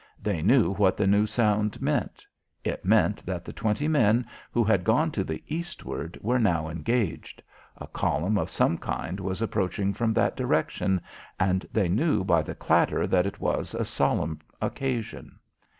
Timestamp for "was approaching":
9.19-9.93